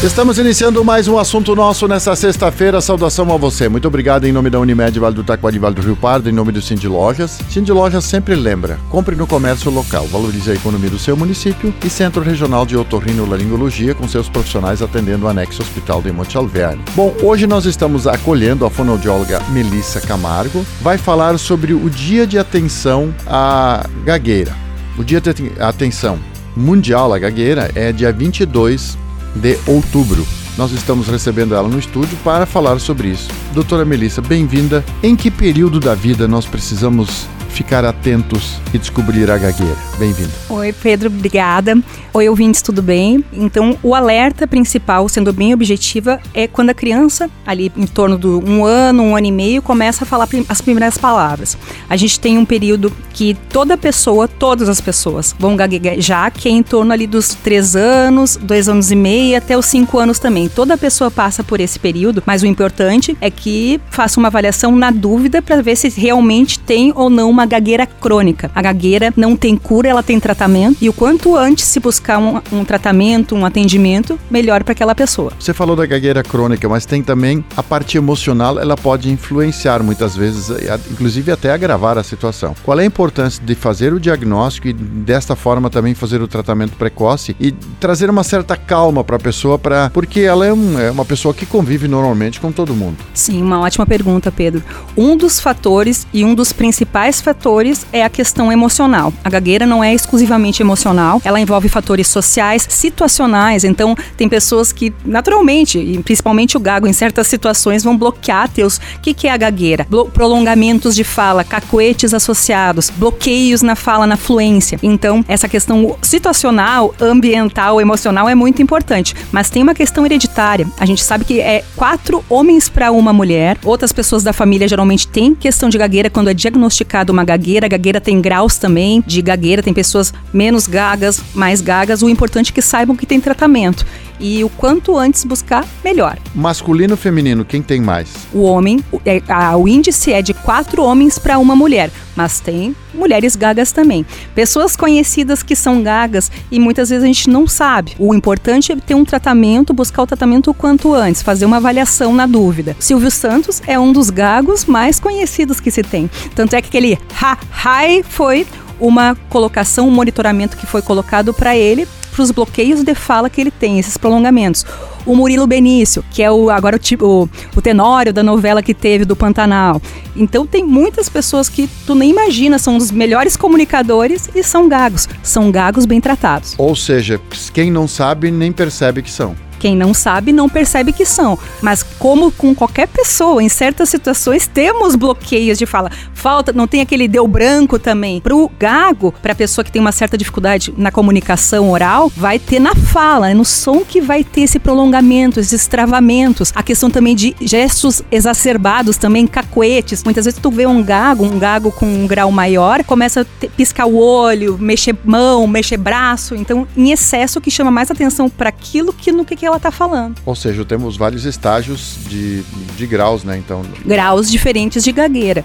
Estamos 0.00 0.38
iniciando 0.38 0.84
mais 0.84 1.08
um 1.08 1.18
assunto 1.18 1.56
nosso 1.56 1.88
nessa 1.88 2.14
sexta-feira. 2.14 2.80
Saudação 2.80 3.32
a 3.34 3.36
você. 3.36 3.68
Muito 3.68 3.88
obrigado 3.88 4.26
em 4.26 4.32
nome 4.32 4.48
da 4.48 4.60
Unimed 4.60 4.96
Vale 4.96 5.16
do 5.16 5.24
Taquari 5.24 5.58
Vale 5.58 5.74
do 5.74 5.82
Rio 5.82 5.96
Pardo, 5.96 6.30
em 6.30 6.32
nome 6.32 6.52
do 6.52 6.62
Cindy 6.62 6.86
Lojas. 6.86 7.40
Cindy 7.50 7.72
Lojas 7.72 8.04
sempre 8.04 8.36
lembra, 8.36 8.78
compre 8.90 9.16
no 9.16 9.26
comércio 9.26 9.72
local, 9.72 10.06
valorize 10.06 10.52
a 10.52 10.54
economia 10.54 10.88
do 10.88 11.00
seu 11.00 11.16
município 11.16 11.74
e 11.84 11.90
Centro 11.90 12.22
Regional 12.22 12.64
de 12.64 12.76
Otorrinolaringologia 12.76 13.92
com 13.92 14.06
seus 14.06 14.28
profissionais 14.28 14.80
atendendo 14.80 15.26
o 15.26 15.28
anexo 15.28 15.62
Hospital 15.62 16.00
de 16.00 16.12
Monte 16.12 16.36
Alverne. 16.36 16.84
Bom, 16.94 17.12
hoje 17.20 17.48
nós 17.48 17.64
estamos 17.64 18.06
acolhendo 18.06 18.64
a 18.64 18.70
fonoaudióloga 18.70 19.42
Melissa 19.50 20.00
Camargo. 20.00 20.64
Vai 20.80 20.96
falar 20.96 21.36
sobre 21.40 21.74
o 21.74 21.90
Dia 21.90 22.24
de 22.24 22.38
Atenção 22.38 23.12
à 23.26 23.84
Gagueira. 24.04 24.54
O 24.96 25.02
Dia 25.02 25.20
de 25.20 25.30
Atenção 25.58 26.20
Mundial 26.56 27.12
à 27.12 27.18
Gagueira 27.18 27.72
é 27.74 27.90
dia 27.90 28.12
22 28.12 29.07
de 29.34 29.58
outubro. 29.66 30.26
Nós 30.56 30.72
estamos 30.72 31.06
recebendo 31.06 31.54
ela 31.54 31.68
no 31.68 31.78
estúdio 31.78 32.18
para 32.24 32.44
falar 32.44 32.80
sobre 32.80 33.08
isso. 33.08 33.28
Doutora 33.54 33.84
Melissa, 33.84 34.20
bem-vinda. 34.20 34.84
Em 35.02 35.14
que 35.14 35.30
período 35.30 35.78
da 35.78 35.94
vida 35.94 36.26
nós 36.26 36.46
precisamos 36.46 37.28
ficar 37.48 37.84
atentos 37.84 38.60
e 38.72 38.78
descobrir 38.78 39.30
a 39.30 39.38
gagueira. 39.38 39.76
Bem-vindo. 39.98 40.30
Oi, 40.48 40.72
Pedro, 40.72 41.08
obrigada. 41.08 41.76
Oi, 42.14 42.28
ouvintes, 42.28 42.62
tudo 42.62 42.82
bem? 42.82 43.24
Então, 43.32 43.76
o 43.82 43.94
alerta 43.94 44.46
principal, 44.46 45.08
sendo 45.08 45.32
bem 45.32 45.52
objetiva, 45.52 46.20
é 46.32 46.46
quando 46.46 46.70
a 46.70 46.74
criança, 46.74 47.28
ali 47.46 47.72
em 47.76 47.86
torno 47.86 48.18
de 48.18 48.26
um 48.26 48.64
ano, 48.64 49.02
um 49.02 49.16
ano 49.16 49.26
e 49.26 49.32
meio, 49.32 49.62
começa 49.62 50.04
a 50.04 50.06
falar 50.06 50.28
as 50.48 50.60
primeiras 50.60 50.96
palavras. 50.96 51.56
A 51.88 51.96
gente 51.96 52.20
tem 52.20 52.38
um 52.38 52.44
período 52.44 52.92
que 53.12 53.34
toda 53.50 53.76
pessoa, 53.76 54.28
todas 54.28 54.68
as 54.68 54.80
pessoas, 54.80 55.34
vão 55.38 55.56
gaguejar, 55.56 56.32
que 56.32 56.48
é 56.48 56.52
em 56.52 56.62
torno 56.62 56.92
ali 56.92 57.06
dos 57.06 57.34
três 57.34 57.74
anos, 57.74 58.36
dois 58.36 58.68
anos 58.68 58.90
e 58.90 58.96
meio, 58.96 59.36
até 59.36 59.56
os 59.56 59.66
cinco 59.66 59.98
anos 59.98 60.18
também. 60.18 60.48
Toda 60.48 60.78
pessoa 60.78 61.10
passa 61.10 61.42
por 61.42 61.60
esse 61.60 61.78
período, 61.78 62.22
mas 62.24 62.42
o 62.42 62.46
importante 62.46 63.16
é 63.20 63.30
que 63.30 63.80
faça 63.90 64.20
uma 64.20 64.28
avaliação 64.28 64.74
na 64.74 64.90
dúvida 64.90 65.42
para 65.42 65.62
ver 65.62 65.76
se 65.76 65.88
realmente 65.88 66.58
tem 66.58 66.92
ou 66.94 67.10
não 67.10 67.32
uma 67.38 67.46
gagueira 67.46 67.86
crônica. 67.86 68.50
A 68.52 68.60
gagueira 68.60 69.12
não 69.16 69.36
tem 69.36 69.56
cura, 69.56 69.88
ela 69.88 70.02
tem 70.02 70.18
tratamento 70.18 70.78
e 70.80 70.88
o 70.88 70.92
quanto 70.92 71.36
antes 71.36 71.66
se 71.66 71.78
buscar 71.78 72.18
um, 72.18 72.40
um 72.52 72.64
tratamento, 72.64 73.34
um 73.36 73.46
atendimento, 73.46 74.18
melhor 74.28 74.64
para 74.64 74.72
aquela 74.72 74.94
pessoa. 74.94 75.32
Você 75.38 75.54
falou 75.54 75.76
da 75.76 75.86
gagueira 75.86 76.22
crônica, 76.22 76.68
mas 76.68 76.84
tem 76.84 77.00
também 77.00 77.44
a 77.56 77.62
parte 77.62 77.96
emocional, 77.96 78.58
ela 78.58 78.76
pode 78.76 79.10
influenciar 79.10 79.82
muitas 79.84 80.16
vezes, 80.16 80.50
inclusive 80.90 81.30
até 81.30 81.52
agravar 81.52 81.96
a 81.96 82.02
situação. 82.02 82.56
Qual 82.64 82.78
é 82.78 82.82
a 82.82 82.86
importância 82.86 83.42
de 83.44 83.54
fazer 83.54 83.92
o 83.92 84.00
diagnóstico 84.00 84.66
e 84.66 84.72
desta 84.72 85.36
forma 85.36 85.70
também 85.70 85.94
fazer 85.94 86.20
o 86.20 86.26
tratamento 86.26 86.76
precoce 86.76 87.36
e 87.38 87.52
trazer 87.78 88.10
uma 88.10 88.24
certa 88.24 88.56
calma 88.56 89.04
para 89.04 89.16
a 89.16 89.20
pessoa, 89.20 89.58
para 89.58 89.90
porque 89.90 90.20
ela 90.20 90.44
é, 90.44 90.52
um, 90.52 90.78
é 90.78 90.90
uma 90.90 91.04
pessoa 91.04 91.32
que 91.32 91.46
convive 91.46 91.86
normalmente 91.86 92.40
com 92.40 92.50
todo 92.50 92.74
mundo. 92.74 92.96
Sim, 93.14 93.42
uma 93.42 93.60
ótima 93.60 93.86
pergunta, 93.86 94.32
Pedro. 94.32 94.62
Um 94.96 95.16
dos 95.16 95.38
fatores 95.38 96.06
e 96.12 96.24
um 96.24 96.34
dos 96.34 96.52
principais 96.52 97.20
fatores 97.28 97.86
é 97.92 98.02
a 98.02 98.08
questão 98.08 98.50
emocional. 98.50 99.12
A 99.22 99.28
gagueira 99.28 99.66
não 99.66 99.84
é 99.84 99.92
exclusivamente 99.92 100.62
emocional, 100.62 101.20
ela 101.22 101.38
envolve 101.38 101.68
fatores 101.68 102.08
sociais, 102.08 102.66
situacionais. 102.70 103.64
Então, 103.64 103.94
tem 104.16 104.26
pessoas 104.30 104.72
que, 104.72 104.94
naturalmente, 105.04 105.78
e 105.78 106.02
principalmente 106.02 106.56
o 106.56 106.60
gago, 106.60 106.86
em 106.86 106.92
certas 106.94 107.26
situações, 107.26 107.84
vão 107.84 107.94
bloquear 107.98 108.48
teus. 108.48 108.78
O 108.78 109.00
que, 109.02 109.12
que 109.12 109.28
é 109.28 109.30
a 109.30 109.36
gagueira? 109.36 109.86
Blo 109.90 110.06
prolongamentos 110.06 110.94
de 110.94 111.04
fala, 111.04 111.44
cacoetes 111.44 112.14
associados, 112.14 112.88
bloqueios 112.88 113.60
na 113.60 113.76
fala, 113.76 114.06
na 114.06 114.16
fluência. 114.16 114.78
Então, 114.82 115.22
essa 115.28 115.46
questão 115.46 115.98
situacional, 116.00 116.94
ambiental, 116.98 117.78
emocional 117.78 118.26
é 118.26 118.34
muito 118.34 118.62
importante. 118.62 119.14
Mas 119.30 119.50
tem 119.50 119.62
uma 119.62 119.74
questão 119.74 120.06
hereditária. 120.06 120.66
A 120.80 120.86
gente 120.86 121.04
sabe 121.04 121.26
que 121.26 121.42
é 121.42 121.62
quatro 121.76 122.24
homens 122.26 122.70
para 122.70 122.90
uma 122.90 123.12
mulher. 123.12 123.58
Outras 123.62 123.92
pessoas 123.92 124.22
da 124.22 124.32
família 124.32 124.66
geralmente 124.66 125.06
têm 125.06 125.34
questão 125.34 125.68
de 125.68 125.76
gagueira 125.76 126.08
quando 126.08 126.28
é 126.28 126.34
diagnosticado 126.34 127.17
gagueira. 127.24 127.66
A 127.66 127.68
gagueira 127.68 128.00
tem 128.00 128.20
graus 128.20 128.56
também 128.56 129.02
de 129.06 129.20
gagueira, 129.22 129.62
tem 129.62 129.74
pessoas 129.74 130.12
menos 130.32 130.66
gagas, 130.66 131.22
mais 131.34 131.60
gagas. 131.60 132.02
O 132.02 132.08
importante 132.08 132.50
é 132.50 132.54
que 132.54 132.62
saibam 132.62 132.96
que 132.96 133.06
tem 133.06 133.20
tratamento. 133.20 133.86
E 134.20 134.42
o 134.42 134.48
quanto 134.48 134.96
antes 134.96 135.24
buscar, 135.24 135.66
melhor. 135.84 136.18
Masculino 136.34 136.94
ou 136.94 136.96
feminino, 136.96 137.44
quem 137.44 137.62
tem 137.62 137.80
mais? 137.80 138.08
O 138.32 138.42
homem, 138.42 138.84
é, 139.04 139.22
a, 139.28 139.56
o 139.56 139.68
índice 139.68 140.12
é 140.12 140.20
de 140.22 140.34
quatro 140.34 140.82
homens 140.82 141.18
para 141.18 141.38
uma 141.38 141.54
mulher, 141.54 141.90
mas 142.16 142.40
tem 142.40 142.74
mulheres 142.92 143.36
gagas 143.36 143.70
também. 143.70 144.04
Pessoas 144.34 144.76
conhecidas 144.76 145.42
que 145.42 145.54
são 145.54 145.82
gagas 145.82 146.30
e 146.50 146.58
muitas 146.58 146.90
vezes 146.90 147.04
a 147.04 147.06
gente 147.06 147.30
não 147.30 147.46
sabe. 147.46 147.94
O 147.98 148.14
importante 148.14 148.72
é 148.72 148.76
ter 148.76 148.94
um 148.94 149.04
tratamento, 149.04 149.72
buscar 149.72 150.02
o 150.02 150.06
tratamento 150.06 150.50
o 150.50 150.54
quanto 150.54 150.94
antes, 150.94 151.22
fazer 151.22 151.46
uma 151.46 151.58
avaliação 151.58 152.12
na 152.12 152.26
dúvida. 152.26 152.76
Silvio 152.80 153.10
Santos 153.10 153.62
é 153.66 153.78
um 153.78 153.92
dos 153.92 154.10
gagos 154.10 154.64
mais 154.64 154.98
conhecidos 154.98 155.60
que 155.60 155.70
se 155.70 155.82
tem. 155.82 156.10
Tanto 156.34 156.54
é 156.54 156.62
que 156.62 156.68
aquele 156.68 156.98
ha-hai 157.20 158.02
foi 158.02 158.46
uma 158.80 159.16
colocação, 159.28 159.88
um 159.88 159.90
monitoramento 159.90 160.56
que 160.56 160.66
foi 160.66 160.82
colocado 160.82 161.34
para 161.34 161.56
ele 161.56 161.86
para 162.18 162.24
os 162.24 162.30
bloqueios 162.32 162.82
de 162.82 162.94
fala 162.96 163.30
que 163.30 163.40
ele 163.40 163.50
tem, 163.52 163.78
esses 163.78 163.96
prolongamentos. 163.96 164.66
O 165.06 165.14
Murilo 165.14 165.46
Benício, 165.46 166.04
que 166.10 166.20
é 166.20 166.28
o 166.28 166.50
agora 166.50 166.74
o, 166.74 166.78
tipo, 166.78 167.06
o, 167.06 167.30
o 167.56 167.62
tenório 167.62 168.12
da 168.12 168.24
novela 168.24 168.60
que 168.60 168.74
teve 168.74 169.04
do 169.04 169.14
Pantanal. 169.14 169.80
Então 170.16 170.44
tem 170.44 170.64
muitas 170.64 171.08
pessoas 171.08 171.48
que 171.48 171.70
tu 171.86 171.94
nem 171.94 172.10
imagina, 172.10 172.58
são 172.58 172.76
os 172.76 172.90
melhores 172.90 173.36
comunicadores 173.36 174.28
e 174.34 174.42
são 174.42 174.68
gagos. 174.68 175.08
São 175.22 175.52
gagos 175.52 175.86
bem 175.86 176.00
tratados. 176.00 176.56
Ou 176.58 176.74
seja, 176.74 177.20
quem 177.54 177.70
não 177.70 177.86
sabe 177.86 178.32
nem 178.32 178.50
percebe 178.50 179.00
que 179.00 179.12
são. 179.12 179.36
Quem 179.58 179.76
não 179.76 179.92
sabe 179.92 180.32
não 180.32 180.48
percebe 180.48 180.92
que 180.92 181.04
são. 181.04 181.38
Mas 181.60 181.82
como 181.82 182.30
com 182.30 182.54
qualquer 182.54 182.88
pessoa, 182.88 183.42
em 183.42 183.48
certas 183.48 183.88
situações 183.88 184.46
temos 184.46 184.94
bloqueios 184.94 185.58
de 185.58 185.66
fala. 185.66 185.90
Falta, 186.18 186.52
não 186.52 186.66
tem 186.66 186.80
aquele 186.80 187.06
deu 187.06 187.28
branco 187.28 187.78
também. 187.78 188.20
Pro 188.20 188.50
gago, 188.58 189.14
pra 189.22 189.36
pessoa 189.36 189.64
que 189.64 189.70
tem 189.70 189.80
uma 189.80 189.92
certa 189.92 190.18
dificuldade 190.18 190.74
na 190.76 190.90
comunicação 190.90 191.70
oral, 191.70 192.10
vai 192.16 192.40
ter 192.40 192.58
na 192.58 192.74
fala, 192.74 193.30
é 193.30 193.34
no 193.34 193.44
som 193.44 193.84
que 193.84 194.00
vai 194.00 194.24
ter 194.24 194.40
esse 194.40 194.58
prolongamento, 194.58 195.38
esses 195.38 195.68
travamentos. 195.68 196.52
A 196.56 196.62
questão 196.62 196.90
também 196.90 197.14
de 197.14 197.36
gestos 197.40 198.02
exacerbados 198.10 198.96
também, 198.96 199.28
cacuetes. 199.28 200.02
Muitas 200.02 200.24
vezes 200.24 200.40
tu 200.40 200.50
vê 200.50 200.66
um 200.66 200.82
gago, 200.82 201.24
um 201.24 201.38
gago 201.38 201.70
com 201.70 201.86
um 201.86 202.04
grau 202.04 202.32
maior, 202.32 202.82
começa 202.82 203.20
a 203.20 203.46
piscar 203.56 203.86
o 203.86 203.96
olho, 203.96 204.58
mexer 204.58 204.96
mão, 205.04 205.46
mexer 205.46 205.76
braço. 205.76 206.34
Então, 206.34 206.66
em 206.76 206.90
excesso 206.90 207.40
que 207.40 207.48
chama 207.50 207.70
mais 207.70 207.92
atenção 207.92 208.28
para 208.28 208.48
aquilo 208.48 208.92
que 208.92 209.12
no 209.12 209.24
que 209.24 209.46
ela 209.46 209.56
está 209.56 209.70
falando. 209.70 210.16
Ou 210.26 210.34
seja, 210.34 210.64
temos 210.64 210.96
vários 210.96 211.24
estágios 211.24 211.96
de, 212.08 212.42
de 212.76 212.86
graus, 212.88 213.22
né? 213.22 213.38
Então. 213.38 213.62
Graus 213.86 214.28
diferentes 214.28 214.82
de 214.82 214.90
gagueira. 214.90 215.44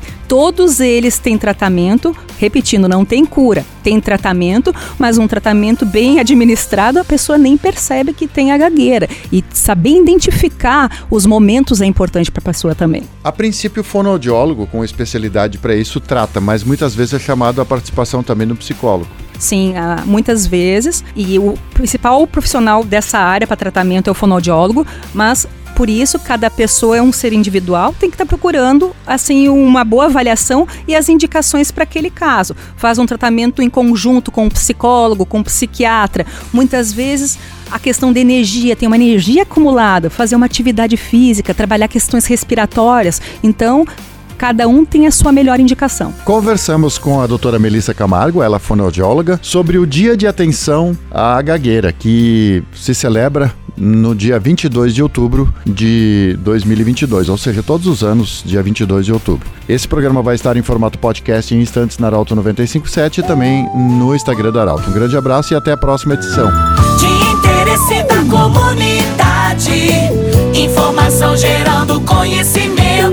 Todos 0.64 0.80
eles 0.80 1.20
têm 1.20 1.38
tratamento, 1.38 2.16
repetindo, 2.40 2.88
não 2.88 3.04
tem 3.04 3.26
cura. 3.26 3.66
Tem 3.84 4.00
tratamento, 4.00 4.74
mas 4.98 5.18
um 5.18 5.28
tratamento 5.28 5.86
bem 5.86 6.22
administrado, 6.22 7.00
a 7.00 7.04
pessoa 7.04 7.38
nem 7.38 7.58
percebe 7.58 8.14
que 8.14 8.30
tem 8.30 8.54
a 8.54 8.58
gagueira. 8.58 9.10
E 9.30 9.44
saber 9.52 9.90
identificar 9.90 11.06
os 11.12 11.26
momentos 11.26 11.82
é 11.82 11.86
importante 11.86 12.32
para 12.32 12.40
a 12.40 12.46
pessoa 12.46 12.74
também. 12.74 13.04
A 13.22 13.30
princípio, 13.30 13.82
o 13.82 13.84
fonoaudiólogo, 13.84 14.66
com 14.66 14.86
especialidade 14.86 15.58
para 15.58 15.76
isso, 15.76 16.00
trata, 16.00 16.40
mas 16.40 16.64
muitas 16.64 16.96
vezes 16.96 17.16
é 17.16 17.20
chamado 17.20 17.60
a 17.60 17.66
participação 17.66 18.24
também 18.24 18.48
do 18.48 18.56
psicólogo. 18.56 19.10
Sim, 19.38 19.74
uh, 19.74 20.08
muitas 20.08 20.48
vezes. 20.48 21.04
E 21.14 21.38
o 21.40 21.56
principal 21.74 22.26
profissional 22.26 22.86
dessa 22.86 23.20
área 23.20 23.46
para 23.46 23.58
tratamento 23.58 24.08
é 24.08 24.12
o 24.12 24.14
fonoaudiólogo, 24.14 24.88
mas 25.14 25.46
por 25.76 25.90
isso, 25.90 26.20
cada 26.20 26.50
pessoa 26.50 26.98
é 26.98 27.02
um 27.02 27.12
ser 27.12 27.34
individual, 27.34 27.94
tem 28.00 28.10
que 28.10 28.16
estar 28.16 28.26
tá 28.26 28.30
procurando 28.30 28.96
assim 29.06 29.50
uma 29.50 29.84
boa 29.84 30.06
avaliação 30.06 30.68
e 30.88 30.96
as 30.96 31.10
indicações 31.10 31.72
para 31.72 31.84
aquele 31.84 32.10
caso. 32.10 32.56
Faz 32.78 32.98
um 33.00 33.06
tratamento 33.06 33.62
em 33.62 33.70
conjunto 33.70 34.32
com 34.32 34.48
o 34.48 34.52
psicólogo, 34.52 35.26
com 35.26 35.40
o 35.40 35.44
psiquiatra. 35.44 36.26
Muitas 36.52 36.94
vezes 36.94 37.38
a 37.72 37.80
questão 37.80 38.14
da 38.14 38.20
energia, 38.20 38.76
tem 38.76 38.88
uma 38.88 38.96
energia 38.96 39.44
acumulada, 39.44 40.10
fazer 40.10 40.36
uma 40.36 40.46
atividade 40.46 40.96
física, 40.96 41.54
trabalhar 41.54 41.88
questões 41.88 42.26
respiratórias. 42.26 43.20
Então, 43.42 43.86
cada 44.38 44.68
um 44.68 44.86
tem 44.86 45.08
a 45.08 45.12
sua 45.12 45.32
melhor 45.32 45.60
indicação. 45.60 46.14
Conversamos 46.26 46.98
com 46.98 47.22
a 47.22 47.28
doutora 47.28 47.60
Melissa 47.60 47.94
Camargo, 47.94 48.42
ela 48.42 48.58
é 48.58 48.60
fonoaudióloga, 48.60 49.40
sobre 49.42 49.78
o 49.78 49.86
Dia 49.86 50.18
de 50.18 50.28
Atenção 50.28 50.98
à 51.12 51.42
Gagueira, 51.42 51.92
que 51.92 52.64
se 52.74 52.94
celebra 52.94 53.54
no 53.76 54.14
dia 54.14 54.40
22 54.40 54.94
de 54.94 55.02
outubro 55.02 55.54
de 55.66 56.38
2022, 56.42 57.30
ou 57.30 57.38
seja, 57.38 57.64
todos 57.64 57.88
os 57.88 58.04
anos, 58.04 58.44
dia 58.46 58.62
22 58.62 59.06
de 59.06 59.14
outubro. 59.14 59.48
Esse 59.68 59.88
programa 59.88 60.22
vai 60.22 60.36
estar 60.36 60.56
em 60.58 60.62
formato 60.62 61.00
podcast 61.00 61.54
em 61.54 61.62
instantes 61.62 61.98
na 61.98 62.08
Arauto 62.08 62.36
957 62.36 63.22
e 63.22 63.24
também 63.24 63.68
no 63.76 64.16
Instagram 64.16 64.52
da 64.52 64.62
Arauto. 64.62 64.90
Um 64.90 64.94
grande 64.94 65.18
abraço 65.18 65.54
e 65.54 65.58
até 65.58 65.72
a 65.72 65.78
próxima 65.78 66.14
edição. 66.14 66.52
De 67.00 67.08
interesse 67.34 68.04
da 68.04 68.24
comunidade. 68.30 69.74
Informação 70.54 71.36
gerando 71.36 72.00
conhecimento. 72.02 73.13